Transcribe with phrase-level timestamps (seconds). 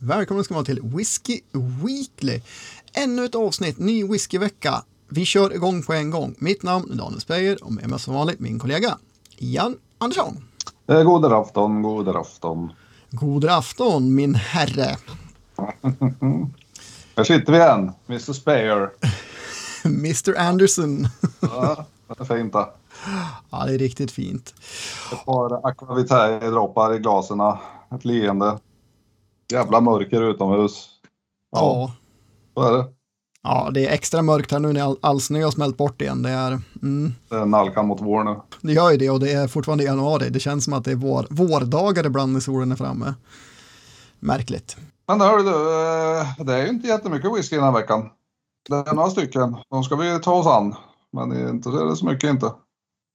[0.00, 2.40] Välkommen ska vara till Whiskey Weekly.
[2.92, 4.82] Ännu ett avsnitt, ny whiskyvecka.
[5.08, 6.34] Vi kör igång på en gång.
[6.38, 8.98] Mitt namn är Daniel Speyer och med mig som vanligt min kollega
[9.36, 10.44] Jan Andersson.
[10.86, 12.72] Eh, God afton, god afton.
[13.10, 14.96] God afton min herre.
[17.16, 18.90] Här sitter vi igen, Mr Speyer.
[19.84, 21.08] Mr Anderson.
[21.40, 22.66] Ja, det är fint det.
[23.50, 24.54] Ja, det är riktigt fint.
[25.12, 27.40] Ett par akvavitae-droppar i glasen.
[27.90, 28.58] Ett leende.
[29.52, 30.88] Jävla mörker utomhus.
[31.50, 31.92] Ja.
[32.54, 32.86] Så är det.
[33.42, 36.22] ja, det är extra mörkt här nu när all, all snö har smält bort igen.
[36.22, 38.36] Det, är, mm, Det är nalkan mot vår nu.
[38.60, 40.30] det gör ju det och det är fortfarande januari.
[40.30, 43.14] Det känns som att det är vår, vårdagar ibland när solen är framme.
[44.18, 44.76] Märkligt.
[45.08, 48.08] Men hör du, eh, det är ju inte jättemycket whisky den här veckan.
[48.68, 49.56] Det är några stycken.
[49.70, 50.74] De ska vi ta oss an.
[51.12, 52.52] Men inte så är det så mycket inte.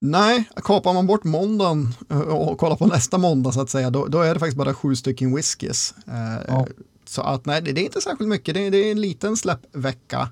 [0.06, 4.06] Nej, kapar man bort måndagen eh, och kollar på nästa måndag så att säga, då,
[4.08, 5.94] då är det faktiskt bara sju stycken whiskys.
[6.08, 6.68] Eh, Ja.
[7.06, 9.38] Så att nej, det, det är inte särskilt mycket, det, är- det är en liten
[9.38, 10.30] släppvecka.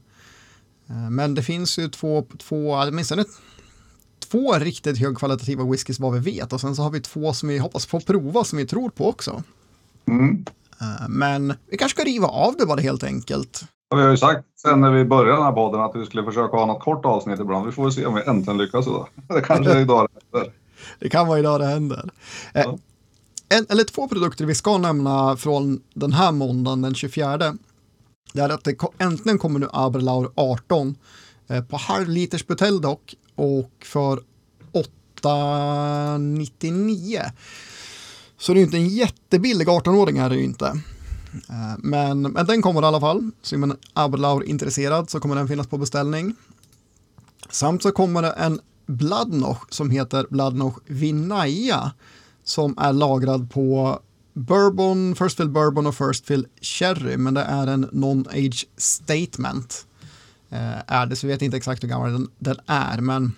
[0.89, 3.25] Eh, men det finns ju två, två åtminstone
[4.31, 7.58] två riktigt högkvalitativa whiskys vad vi vet och sen så har vi två som vi
[7.58, 9.44] hoppas få prova som vi tror på också.
[10.08, 10.45] Mm.
[11.09, 13.64] Men vi kanske ska riva av det bara helt enkelt.
[13.92, 16.23] Och Vi har ju sagt sen när vi började den här podden att vi skulle
[16.23, 17.66] försöka ha något kort avsnitt ibland.
[17.66, 19.08] Vi får väl se om vi äntligen lyckas idag.
[19.28, 20.53] Det kanske är idag det händer.
[21.00, 22.09] Det kan vara idag det händer.
[22.53, 22.78] Eh, Ja.
[23.50, 27.38] en, eller två produkter vi ska nämna från den här måndagen den 24.
[28.33, 30.95] Det är att det äntligen kommer nu Aberlaur 18
[31.48, 34.20] eh, på halv liters butelj dock och för
[35.22, 37.22] 8,99.
[38.38, 40.81] Så det är ju inte en jättebillig 18-åring är det ju inte.
[41.49, 43.31] Eh, men, men den kommer i alla fall.
[43.41, 46.35] Så är man Aberlaur intresserad så kommer den finnas på beställning.
[47.49, 51.91] Samt så kommer det en Bladnoch som heter Bladnoch Vinaya
[52.43, 53.99] som är lagrad på
[54.33, 59.85] Bourbon, First Fill Bourbon och First Fill Cherry men det är en non-age statement.
[60.49, 63.31] Eh, är det så vi vet inte exakt hur gammal den, den är men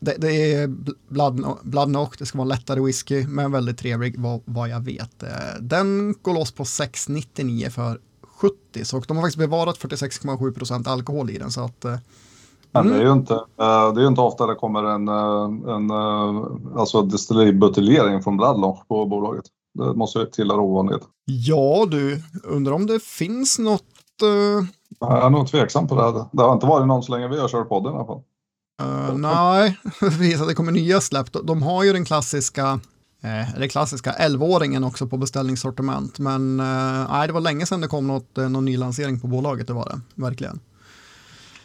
[0.00, 4.40] det, det är bl- Bladno- Bladnoch, det ska vara lättare whisky men väldigt trevlig vad,
[4.44, 5.22] vad jag vet.
[5.22, 5.28] Eh,
[5.60, 8.00] den går loss på 6,99 för
[8.40, 11.84] 70 så de har faktiskt bevarat 46,7% alkohol i den så att
[12.72, 13.06] Men det är Mm.
[13.06, 15.08] ju inte, eh, det är inte ofta det kommer en,
[15.68, 15.90] en
[16.78, 19.44] alltså destilleributeljering från Bladloch på bolaget.
[19.78, 21.02] Det måste ju tillhöra ovanlighet.
[21.24, 23.82] Ja du, undrar om det finns något...
[24.22, 24.66] eh,
[25.00, 26.02] Jag är nog tveksam på det.
[26.02, 26.24] här.
[26.32, 28.22] Det har inte varit någon så länge vi har kört podden i alla fall.
[28.80, 31.32] Eh, nej, precis att det kommer nya släpp.
[31.32, 32.80] De- har ju den klassiska,
[33.22, 36.18] eh, det klassiska 11-åringen också på beställningssortiment.
[36.18, 39.26] Men eh, nej, det var länge sedan det kom något, eh, någon ny lansering på
[39.26, 40.60] bolaget, det var det, verkligen.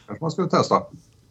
[0.07, 0.75] kanske man skulle testa.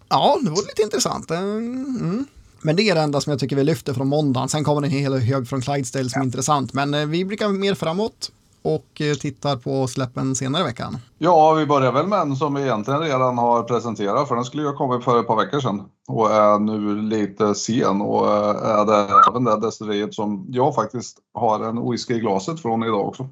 [0.08, 1.30] Ja, det var lite intressant.
[1.30, 2.26] Eh, Mm.
[2.62, 4.48] Men det är det enda som jag tycker vi lyfter från måndagen.
[4.48, 6.72] Sen kommer en hel hög från Clydesdale som är intressant.
[6.72, 8.32] Men vi blickar mer framåt
[8.62, 10.98] och eh, tittar på släppen senare i veckan.
[11.18, 14.62] Ja, vi börjar väl med en som vi egentligen redan har presenterat för den skulle
[14.62, 18.80] ju ha kommit för ett par veckor sedan och är nu lite sen och eh,
[18.80, 23.08] är det även det destilleriet som jag faktiskt har en whisky i glaset från idag
[23.08, 23.28] också.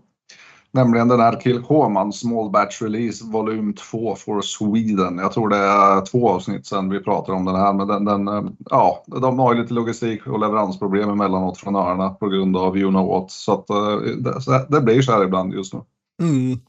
[0.71, 5.19] Nämligen den här Kilchoman Small Batch Release volym 2 for Sweden.
[5.19, 8.29] Jag tror det är två avsnitt sedan vi pratade om den här men den, den
[8.29, 12.79] eh, ja, de har ju lite logistik och leveransproblem emellanåt från öarna på grund av
[12.79, 13.31] you know what.
[13.31, 15.81] Så att eh, det, det blir så här ibland just nu.
[16.23, 16.61] Mm.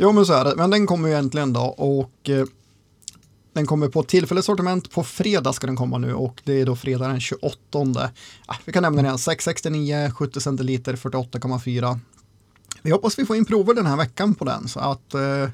[0.00, 0.54] Jo, men så är det.
[0.56, 2.46] Men den kommer ju äntligen då och eh,
[3.52, 4.90] den kommer på tillfälligt sortiment.
[4.90, 7.50] På fredag ska den komma nu och det är då fredag den 28.
[8.46, 9.18] Ah, vi kan nämna den igen.
[9.18, 11.98] 669, 70 centiliter, 48,4.
[12.82, 15.50] Vi hoppas vi får in prover den här veckan på den så att eh,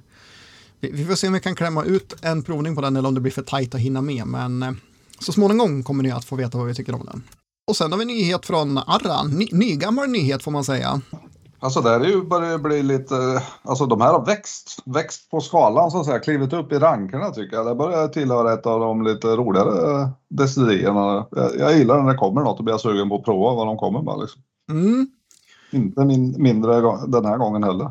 [0.81, 3.15] vi, vi får se om vi kan klämma ut en provning på den eller om
[3.15, 4.27] det blir för tajt att hinna med.
[4.27, 4.73] Men eh,
[5.19, 7.23] så småningom kommer ni att få veta vad vi tycker om den.
[7.69, 11.01] Och sen har vi en nyhet från Arran, ny, nygammal nyhet får man säga.
[11.65, 15.91] Alltså där är ju börjar bli lite, alltså de här har växt, växt på skalan
[15.91, 17.67] så att säga, klivit upp i rankerna tycker jag.
[17.67, 21.27] Det börjar tillhöra ett av de lite roligare destillerierna.
[21.31, 23.77] Jag, jag gillar när det kommer något och blir sugen på att prova vad de
[23.77, 24.43] kommer med liksom.
[24.71, 25.09] Mm.
[25.75, 27.91] Inte min, mindre den här gången heller.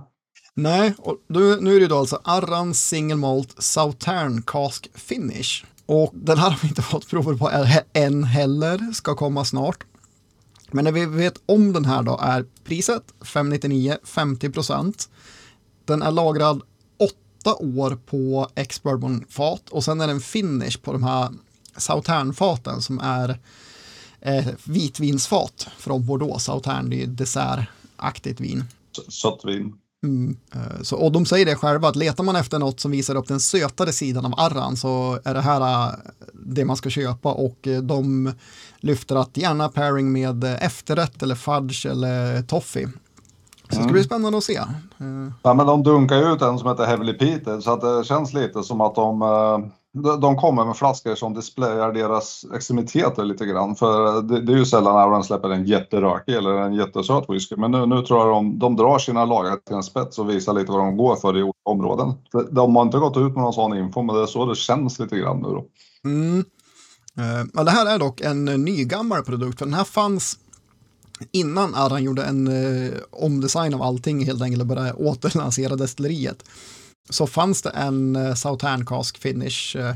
[0.56, 5.66] Nej, och nu, nu är det ju då alltså Arran Single Malt Southern Cask Finish.
[5.86, 9.84] Och den här har vi inte fått prover på än heller, ska komma snart.
[10.72, 15.10] Men det vi vet om den här då är priset 599, 50 procent.
[15.86, 16.62] Den är lagrad
[17.00, 21.30] åtta år på ex-bourbon-fat och sen är det en finish på de här
[21.78, 23.40] Southern-faten som är
[24.22, 26.44] eh, vitvinsfat från Bordeaux.
[26.44, 27.06] Southern, det är ju
[28.04, 28.64] dessertaktigt vin.
[28.98, 29.74] S- Sött vin.
[30.04, 30.38] Mm.
[30.56, 33.28] eh, Så, och de säger det själva, att letar man efter något som visar upp
[33.28, 35.94] den sötare sidan av arran så är det här eh,
[36.34, 38.32] det man ska köpa och eh, de
[38.80, 42.88] lyfter att gärna pairing med efterrätt eller fudge eller toffee.
[43.70, 44.60] Så det ska bli spännande att se.
[45.44, 48.34] Ja, men de dunkar ju ut en som heter Heavily Peated så att det känns
[48.34, 49.22] lite som att de,
[50.22, 53.76] de- kommer med flaskor som displayar deras extremiteter lite grann.
[53.76, 57.56] För det, det är ju sällan Auron släpper en jätterökig eller en jättesöt whisky.
[57.56, 60.54] Men nu, nu tror jag de, de drar sina lagar till en spets och visar
[60.54, 62.14] lite vad de går för i olika områden.
[62.32, 64.56] De- De har inte gått ut med någon sån info men det är så det
[64.56, 65.66] känns lite grann nu då.
[66.06, 66.46] Mm.
[67.56, 70.40] Eh, det här är dock en eh, nygammal produkt, för den här fanns
[71.32, 76.44] innan Arran gjorde en eh, omdesign av allting helt enkelt och började återlansera destilleriet.
[77.10, 79.96] Så fanns det en eh, Southern Cask Finish eh,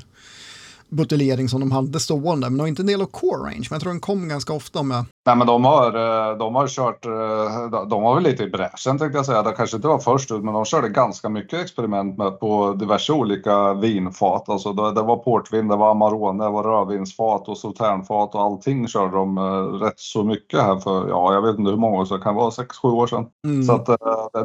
[0.89, 3.75] buteljering som de hade stående, men det var inte en del av Core Range, men
[3.75, 5.05] jag tror den kom ganska ofta med.
[5.25, 5.87] Nej men de har,
[6.31, 9.43] eh, de har kört, eh, de- de var väl lite i bräschen tänkte jag säga.
[9.43, 13.13] Det kanske inte var först ut men de körde ganska mycket experiment med på diverse
[13.13, 14.49] olika vinfat.
[14.49, 19.15] Alltså det, var portvin, det var Amarone, det var rödvinsfat och sauternfat och allting körde
[19.17, 19.43] de eh,
[19.85, 22.35] rätt så mycket här för, ja jag vet inte hur många år sedan, det kan
[22.35, 23.25] vara 6-7 år sedan.
[23.45, 23.63] Mm.
[23.63, 23.85] Så att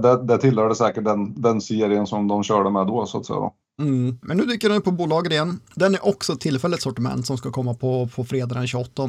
[0.03, 3.51] det, det tillhörde säkert den, den serien som de körde med då så att säga.
[3.81, 4.19] Mm.
[4.23, 5.61] Men nu dyker den upp på bolaget igen.
[5.75, 9.03] Den är också tillfälligt sortiment som ska komma på, på fredag den 28.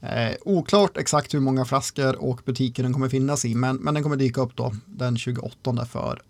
[0.00, 0.08] Eh,
[0.40, 4.16] oklart exakt hur många flaskor och butiker den kommer finnas i, men, men den kommer
[4.16, 6.22] dyka upp då den 28 för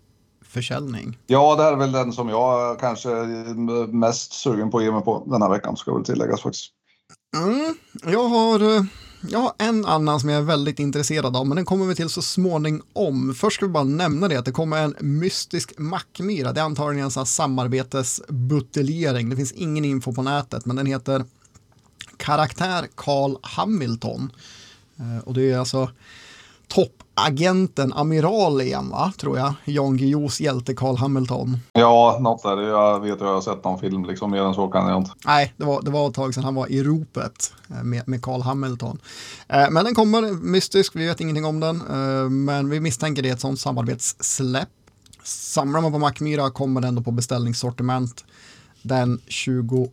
[0.45, 1.17] försäljning.
[1.27, 4.91] Ja, det här är väl den som jag kanske är mest sugen på att ge
[4.91, 6.71] mig på den här veckan ska väl tilläggas faktiskt.
[7.37, 7.75] Mm.
[8.13, 8.85] Jag, har,
[9.21, 11.95] ja, jag har en annan som jag är väldigt intresserad av, men den kommer vi
[11.95, 13.35] till så småningom.
[13.37, 16.53] Först ska vi bara nämna det att det kommer en mystisk mackmyra.
[16.53, 19.29] Det är antagligen en sån här samarbetesbuteljering.
[19.29, 21.25] Det finns ingen info på nätet, men den heter
[22.17, 24.31] Karaktär Carl Hamilton.
[24.99, 25.89] Eh, och det är alltså
[26.73, 29.53] toppagenten, amiral igen va, tror jag.
[29.65, 31.57] Jan Guillous hjälte Carl Hamilton.
[31.73, 32.61] Ja, något där.
[32.61, 34.31] Jag vet att jag har sett någon film liksom.
[34.31, 35.11] Mer än så kan jag inte.
[35.25, 38.21] Nej, det var, det var ett tag sedan han var i ropet eh, med, med
[38.23, 38.99] Carl Hamilton.
[39.47, 43.29] Eh, Men den kommer mystisk, vi vet ingenting om den, eh, men vi misstänker det
[43.29, 44.69] är ett sånt samarbetssläpp.
[45.23, 48.25] Samlar man på Mackmyra kommer den då på beställningssortiment
[48.81, 49.91] den 26,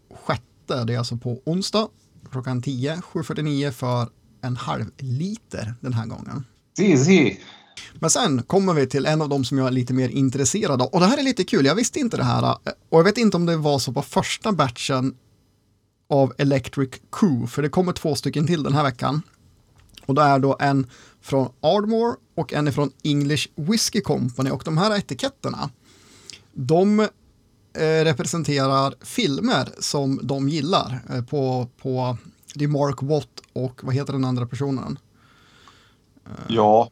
[0.66, 1.88] det är alltså på onsdag
[2.30, 4.08] klockan 10, 7.49 för
[4.42, 6.44] en halv liter den här gången.
[6.80, 7.36] Easy.
[7.94, 10.88] Men sen kommer vi till en av dem som jag är lite mer intresserad av.
[10.88, 12.56] Och det här är lite kul, jag visste inte det här.
[12.88, 15.14] Och jag vet inte om det var så på första batchen
[16.08, 19.22] av Electric Coup, för det kommer två stycken till den här veckan.
[20.06, 20.86] Och det är då en
[21.20, 24.50] från Ardmore och en från English Whiskey Company.
[24.50, 25.70] Och de här etiketterna,
[26.52, 32.16] de eh, representerar filmer som de gillar eh, på, på
[32.54, 34.98] det är Mark Watt och vad heter den andra personen?
[36.48, 36.90] Ja.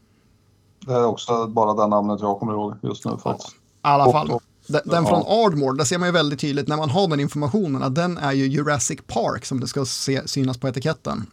[0.87, 3.17] Det är också bara det namnet jag kommer ihåg just nu.
[3.23, 3.41] För att...
[3.41, 4.41] I alla fall.
[4.67, 7.95] Den, från Ardmore, där ser man ju väldigt tydligt när man har den informationen att
[7.95, 11.27] den är ju Jurassic Park som det ska se, synas på etiketten.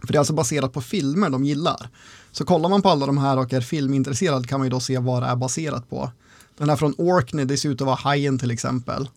[0.00, 1.88] För det är alltså baserat på filmer de gillar.
[2.32, 4.98] Så kollar man på alla de här och är filmintresserad kan man ju då se
[4.98, 6.10] vad det är baserat på.
[6.58, 9.08] Den här från Orkney, det ser ut att vara Hajen till exempel,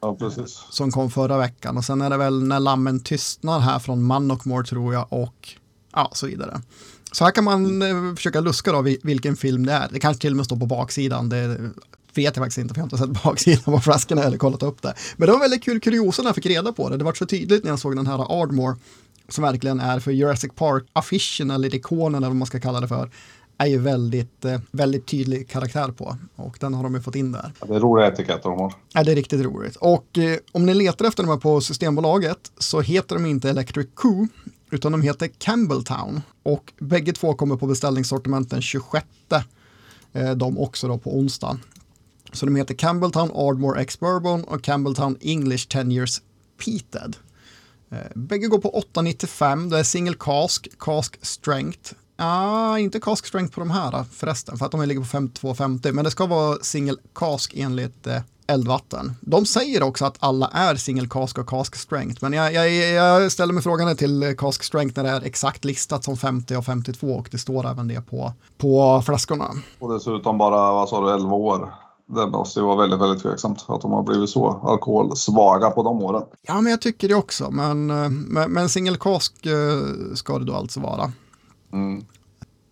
[0.00, 0.64] Ja, precis.
[0.70, 1.76] som kom förra veckan.
[1.76, 5.48] Och sen är det väl När lammen tystnar här från Mannockmore tror jag och
[5.92, 6.60] ja, så vidare.
[7.16, 9.88] Så här kan man eh, försöka luska då vi- vilken film det är.
[9.92, 11.28] Det kanske till och med står på baksidan.
[11.28, 11.46] Det
[12.14, 14.82] vet jag faktiskt inte för jag har inte sett baksidan på flaskorna eller kollat upp
[14.82, 14.94] det.
[15.16, 16.96] Men det var väldigt kul kuriosa när jag fick reda på det.
[16.96, 18.76] Det var så tydligt när jag såg den här Ardmore
[19.28, 23.10] som verkligen är för Jurassic Park-affischen eller ikonen eller vad man ska kalla det för
[23.58, 27.32] är ju väldigt, eh, väldigt tydlig karaktär på och den har de ju fått in
[27.32, 27.52] där.
[27.60, 28.72] Ja, det är roliga etiketter de har.
[28.92, 29.76] Ja, det är riktigt roligt.
[29.76, 33.86] Och eh, om ni letar efter de här på Systembolaget så heter de inte Electric
[33.94, 34.30] Coup
[34.76, 36.22] utan de heter Campbelltown.
[36.42, 39.06] Och bägge två kommer på beställningssortiment den 26.
[40.12, 41.58] Eh, de också då på onsdag.
[42.32, 46.22] Så de heter Campbelltown Ardmore X Bourbon och Campbelltown English 10 Years
[46.64, 47.16] Peated.
[47.90, 49.70] Eh, bägge går på 8,95.
[49.70, 51.92] Det är single cask, cask strength.
[52.16, 55.92] Ah, inte cask strength på de här förresten, för att de ligger på 52,50.
[55.92, 59.14] Men det ska vara single cask enligt eh, eldvatten.
[59.20, 63.32] De säger också att alla är single cask och cask strength, men jag, jag, jag
[63.32, 67.06] ställer mig frågan till cask strength när det är exakt listat som 50 och 52
[67.06, 69.50] och det står även det på, på flaskorna.
[69.78, 71.74] Och dessutom bara, vad sa du, 11 år.
[72.08, 76.02] Det måste ju vara väldigt, väldigt tveksamt att de har blivit så alkoholsvaga på de
[76.02, 76.22] åren.
[76.42, 80.44] Ja, men jag tycker det också, men, eh, men, men single cask eh, ska det
[80.44, 81.12] då alltså vara.
[81.72, 82.04] Mm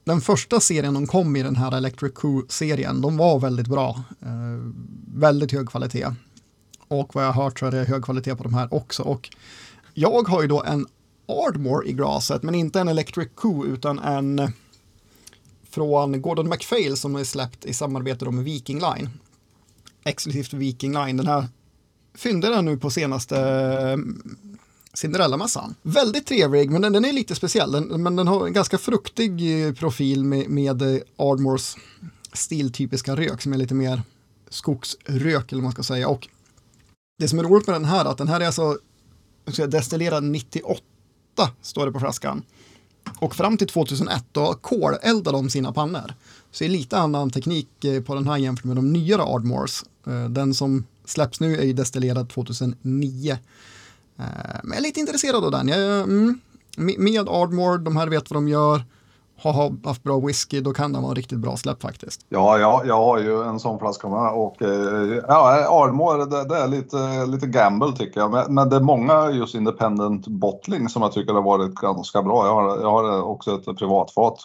[0.05, 4.03] den första serien de kom i den här Electric Coup-serien, de var väldigt bra.
[4.23, 4.73] Eh,
[5.15, 6.07] väldigt hög kvalitet.
[6.89, 9.03] Och vad jag har hört så är det hög kvalitet på de här också.
[9.03, 9.31] Och
[9.95, 10.87] jag har ju då en
[11.27, 14.53] Ardmore i glaset, men inte en Electric Coup utan en
[15.71, 19.11] från Gordon MacPhail som är släppt i samarbete med Viking Line.
[20.05, 21.17] Exklusivt Viking Line.
[21.17, 21.49] Den här
[22.15, 23.37] fyndade jag nu på senaste
[24.95, 25.75] Cinderella-mässan.
[25.83, 27.73] Väldigt trevlig, men den, den är lite speciell.
[27.73, 31.77] Den, men den har en ganska fruktig eh, profil med, med eh, Ardmores
[32.33, 34.03] stiltypiska rök som är lite mer
[34.49, 36.09] skogsrök eller vad man ska säga.
[36.09, 36.29] Och
[37.19, 38.79] det som är roligt med den här är att den här är alltså
[39.69, 40.81] destillerad 98
[41.63, 42.43] står det på flaskan.
[43.19, 46.15] Och fram till 2001 då koleldade de sina pannor.
[46.51, 49.85] Så det är lite annan teknik eh, på den här jämfört med de nyare Ardmores.
[50.31, 53.39] Den som släpps nu är ju destillerad 2009.
[54.19, 54.25] Eh,
[54.63, 55.69] men jag är lite intresserad av den.
[55.69, 56.41] Jag, mm,
[56.77, 58.83] med Ardmore, de här vet vad de gör,
[59.43, 62.27] har haft bra whisky, då kan den vara riktigt bra släpp faktiskt.
[62.29, 66.57] Ja, ja jag har ju en sån flaska med och eh, ja, Ardmore det, det,
[66.57, 68.31] är lite, lite gamble tycker jag.
[68.31, 72.47] Men, men, det är många just independent bottling som jag tycker har varit ganska bra.
[72.47, 74.39] Jag har, jag har också ett privatfat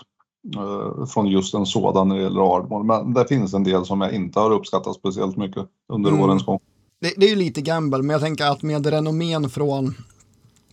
[0.55, 2.83] eh, från just en sådan när det gäller Ardmore.
[2.83, 6.21] Men det finns en del som jag inte har uppskattat speciellt mycket under mm.
[6.21, 6.59] årens gång
[7.00, 9.96] det, det är ju lite gamble, men jag tänker att med renommén från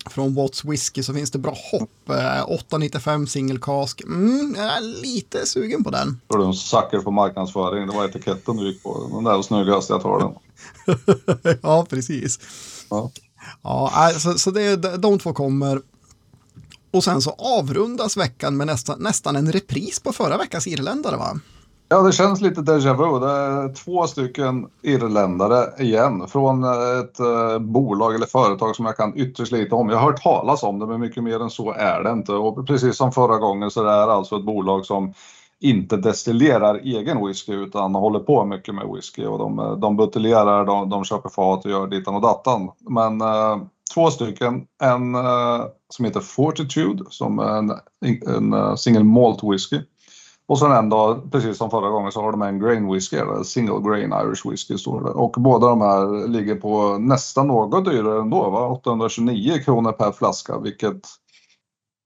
[0.09, 2.09] från Watts Whisky så finns det bra hopp.
[2.09, 4.01] Eh, 895 single cask.
[4.01, 6.21] Mm, jag är lite sugen på den.
[6.27, 7.87] Du är en sucker på marknadsföring.
[7.87, 9.09] Det var etiketten du gick på.
[9.13, 10.33] Den där snyggaste, jag tar den.
[11.61, 12.39] ja, precis.
[12.89, 13.11] Ja,
[13.63, 15.81] ja så, så det, de två kommer.
[16.91, 21.39] Och sen så avrundas veckan med nästan, nästan en repris på förra veckans irländare va?
[21.89, 23.19] Ja, det känns lite déjà vu.
[23.19, 29.17] Det är två stycken irländare igen från ett eh, bolag eller företag som jag kan
[29.17, 29.89] ytterst lite om.
[29.89, 32.31] Jag har hört talas om det, men mycket mer än så är det inte.
[32.31, 35.13] Och precis som förra gången så är det alltså ett bolag som
[35.59, 40.65] inte destillerar egen whisky utan håller på mycket med whisky och de, eh, de buteljerar,
[40.65, 42.69] de, de köper fat och gör dittan och dattan.
[42.89, 43.57] Men eh,
[43.93, 47.71] två stycken, en eh, som heter Fortitude som är en,
[48.25, 49.79] en eh, en single malt whisky
[50.47, 53.43] och sen en dag, precis som förra gången, så har de en grain whisky, eller
[53.43, 55.09] single grain Irish whisky står det.
[55.09, 58.67] Och båda de här ligger på nästan något dyrare ändå, va?
[58.67, 61.01] 829 kronor per flaska, vilket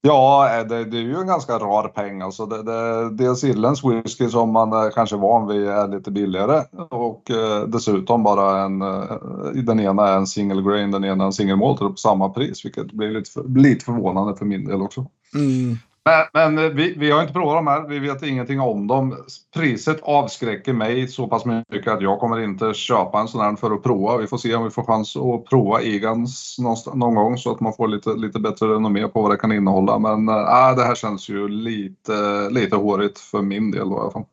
[0.03, 2.21] Ja, eh, det, det är ju en ganska rar peng.
[2.21, 6.12] Alltså det, det, dels irländsk whisky som man eh, är kanske van vid är lite
[6.12, 11.25] billigare och eh, dessutom bara en, eh, den ena är en single grain, den ena
[11.25, 15.05] en single malt på samma pris, vilket blir lite, lite förvånande för min del också.
[15.36, 15.77] Mm.
[16.05, 17.88] Men, men vi, vi, har inte provat dem här.
[17.88, 19.17] Vi vet ingenting om dem.
[19.53, 23.72] Priset avskräcker mig så pass mycket att jag kommer inte köpa en sån här för
[23.72, 24.17] att prova.
[24.17, 26.55] Vi får se om vi får chans att prova Egans
[26.93, 30.00] någon gång så att man får lite, lite bättre renommé på vad det kan innehålla.
[30.00, 34.00] Men eh, äh, det här känns ju lite, lite hårigt för min del då, i
[34.00, 34.25] alla fall.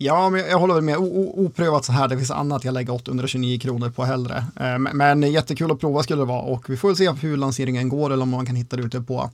[0.00, 0.96] Ja, men jag håller väl med.
[0.98, 4.36] O oprövat så här, det finns annat jag lägger 829 kronor på hellre.
[4.36, 7.88] Eh, men, men jättekul att prova skulle det vara och vi får se hur lanseringen
[7.88, 9.30] går eller om man kan hitta det ute på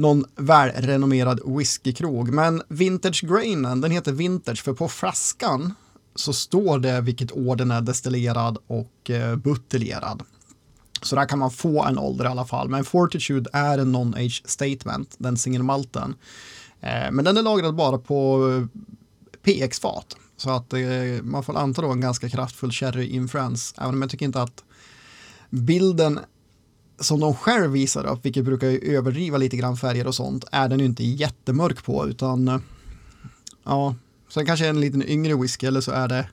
[0.00, 2.32] någon välrenommerad whiskykrog.
[2.32, 5.74] Men Vintage Grainen, den heter Vintage för på flaskan
[6.14, 10.22] så står det vilket år den är destillerad och eh, buteljerad.
[11.02, 12.68] Så där kan man få en ålder i alla fall.
[12.68, 16.14] Men Fortitude är en non-age statement, den singelmalten.
[16.80, 18.80] Eh, men den är lagrad bara på eh,
[19.42, 20.16] PX-fat.
[20.36, 20.80] Så att eh,
[21.22, 23.74] man får anta då en ganska kraftfull sherry influens.
[23.78, 24.64] Även om jag tycker inte att
[25.50, 26.20] bilden
[27.00, 30.78] som de själv visar upp, vilket brukar överdriva lite grann färger och sånt, är den
[30.78, 32.62] ju inte jättemörk på, utan
[33.64, 33.94] ja,
[34.28, 36.28] sen kanske en liten yngre whisky eller så är det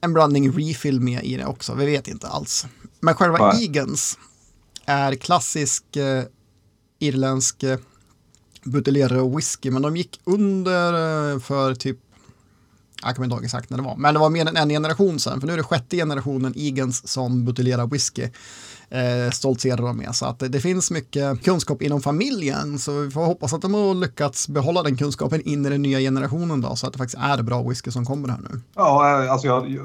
[0.00, 2.66] en blandning refill med i det också, vi vet inte alls.
[3.00, 3.60] Men själva ja.
[3.60, 4.18] Eagans
[4.86, 6.24] är klassisk eh,
[6.98, 7.78] irländsk eh,
[8.64, 10.92] buteljerad whisky, men de gick under
[11.32, 11.98] eh, för typ
[13.02, 15.20] jag kommer inte ihåg exakt när det var, men det var mer än en generation
[15.20, 18.28] sedan, för nu är det sjätte generationen Eagans som buteljerar whisky
[18.90, 20.14] eh, stoltserar de med.
[20.14, 23.74] Så att det, det, finns mycket kunskap inom familjen, så vi får hoppas att de
[23.74, 27.22] har lyckats behålla den kunskapen in i den nya generationen då, så att det faktiskt
[27.22, 28.60] är bra whisky som kommer här nu.
[28.74, 29.78] Ja, eh, alltså jag,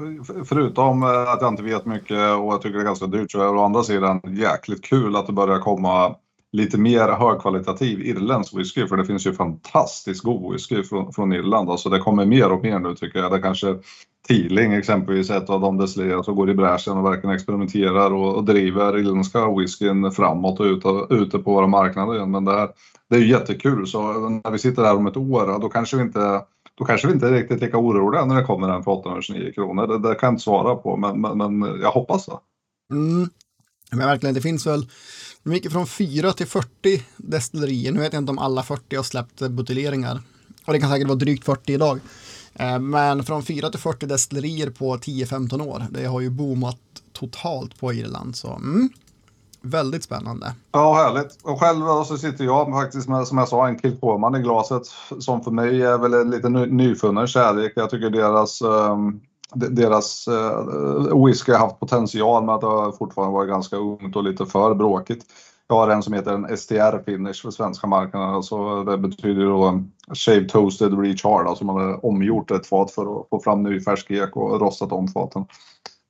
[0.44, 3.40] förutom eh, att jag inte vet mycket och jag tycker det är ganska dyrt, så
[3.40, 6.14] är det å andra sidan jäkligt kul att det börjar komma
[6.52, 11.70] lite mer högkvalitativ irländsk whisky för det finns ju fantastiskt god whisky från, från Irland.
[11.70, 13.32] Alltså det kommer mer och mer nu tycker jag.
[13.32, 13.78] Det kanske
[14.28, 18.44] Teeling exempelvis ett av de decilier som går i bräschen och verkligen experimenterar och, och
[18.44, 22.30] driver irländska whiskyn framåt och ut, ute på våra marknader igen.
[22.30, 22.68] Men det, här,
[23.10, 26.02] det är ju jättekul så när vi sitter här om ett år då kanske vi
[26.02, 26.42] inte
[26.74, 29.86] då kanske vi inte är riktigt lika oroliga när det kommer en för 829 kronor.
[29.86, 32.38] Det, det kan jag inte svara på men, men, men jag hoppas det.
[32.92, 33.28] Mm.
[33.90, 34.86] Men verkligen, det finns väl
[35.42, 37.92] de gick från 4 till 40 destillerier.
[37.92, 40.20] Nu vet jag inte om alla 40 har släppt buteljeringar.
[40.64, 42.00] Och det kan säkert vara drygt 40 idag.
[42.54, 45.86] Eh, men från 4 till 40 destillerier på 10-15 år.
[45.90, 46.78] Det har ju boomat
[47.12, 48.36] totalt på Irland.
[48.36, 48.88] Så mm,
[49.60, 50.54] väldigt spännande.
[50.72, 51.38] Ja, härligt.
[51.42, 54.82] Och själv så sitter jag faktiskt med, som jag sa, en Kilkoman i glaset
[55.18, 57.72] som för mig är väl en lite nyfunnen kärlek.
[57.76, 59.20] Jag tycker deras um,
[59.54, 64.24] deras eh, whisky har haft potential men att det har fortfarande varit ganska ungt och
[64.24, 65.24] lite för bråkigt.
[65.68, 68.30] Jag har en som heter en STR finish för svenska marknaden.
[68.30, 73.28] Alltså det betyder då Shave Toasted Recharge, alltså man har omgjort ett fat för att
[73.28, 75.44] få fram ny färsk ek och rostat om faten.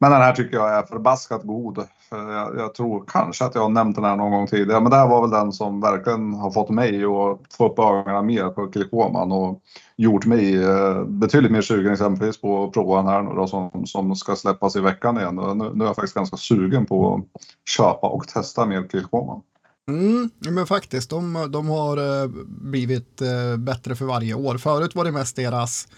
[0.00, 1.78] Men den här tycker jag är förbaskat god.
[2.10, 4.96] Jag, jag, tror kanske att jag har nämnt den här någon gång tidigare, men det
[4.96, 8.72] här var väl den som verkligen har fått mig att få upp ögonen mer på
[8.72, 9.60] Kilchoman och
[9.96, 13.86] gjort mig eh, betydligt mer sugen exempelvis på att prova den här nu då, som,
[13.86, 15.36] som ska släppas i veckan igen.
[15.36, 19.40] Nu, nu är jag faktiskt ganska sugen på att köpa och testa mer Kilchoman.
[19.88, 24.58] Mm, men faktiskt, de, de har eh, blivit eh, bättre för varje år.
[24.58, 25.88] Förut var det mest deras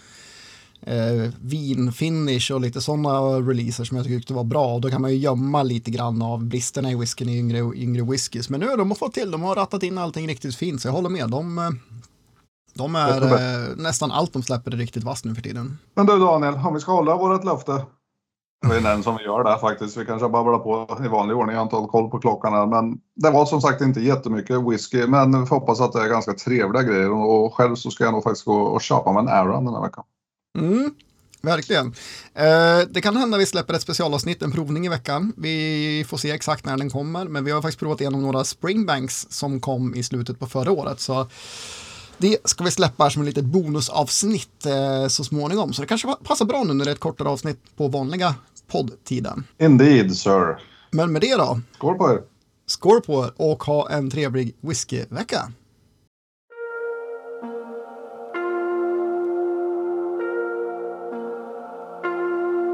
[0.85, 3.09] eh, vinfinish och lite sådana
[3.49, 4.73] releaser som jag tyckte var bra.
[4.73, 8.03] Och då kan man ju gömma lite grann av bristerna i whiskyn i yngre, yngre
[8.03, 8.49] whiskys.
[8.49, 10.93] Men nu har de fått till, de har rattat in allting riktigt fint, så jag
[10.93, 11.29] håller med.
[11.29, 11.69] De, eh,
[12.73, 15.77] de är eh, nästan allt de släpper är riktigt vass nu för tiden.
[15.95, 17.85] Men du Daniel, om vi ska hålla vårt löfte.
[18.69, 19.97] Det är den som vi gör det faktiskt.
[19.97, 21.53] Vi kanske babblar på i vanlig ordning.
[21.53, 22.65] Jag har inte hållit koll på klockan här.
[22.65, 25.07] Men det var som sagt inte jättemycket whisky.
[25.07, 27.11] Men vi får hoppas att det är ganska trevliga grejer.
[27.11, 29.81] Och själv så ska jag nog faktiskt gå och köpa mig en Aron den här
[29.81, 30.03] veckan.
[30.57, 30.93] Mm,
[31.41, 31.87] verkligen.
[32.33, 35.33] Eh, det kan hända att vi släpper ett specialavsnitt, en provning i veckan.
[35.37, 39.27] Vi får se exakt när den kommer, men vi har faktiskt provat igenom några Springbanks
[39.29, 40.99] som kom i slutet på förra året.
[40.99, 41.27] Så
[42.17, 45.73] det ska vi släppa som ett litet bonusavsnitt eh, så småningom.
[45.73, 48.35] Så det kanske passar bra nu när det är ett kortare avsnitt på vanliga
[48.67, 49.43] poddtiden.
[49.57, 50.59] Indeed, sir.
[50.91, 51.61] Men med det då.
[51.75, 52.21] Skål på er.
[52.67, 55.51] Skål på er och ha en trevlig whiskyvecka.